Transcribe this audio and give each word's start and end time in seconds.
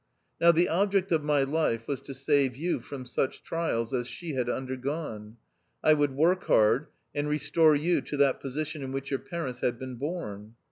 Now, 0.39 0.51
the 0.51 0.67
object 0.67 1.11
of 1.11 1.23
my 1.23 1.43
life 1.43 1.87
was 1.87 2.01
to 2.01 2.15
save 2.15 2.55
you 2.55 2.79
from 2.79 3.05
such 3.05 3.43
trials 3.43 3.93
as 3.93 4.07
she 4.07 4.31
had 4.33 4.49
undergone. 4.49 5.37
I 5.83 5.93
would 5.93 6.13
work 6.15 6.45
hard, 6.45 6.87
and 7.13 7.29
restore 7.29 7.75
you 7.75 8.01
to 8.01 8.17
that 8.17 8.39
position 8.39 8.81
in 8.81 8.93
which 8.93 9.11
your 9.11 9.19
parents 9.19 9.59
had 9.59 9.77
been 9.77 9.97
born. 9.97 10.55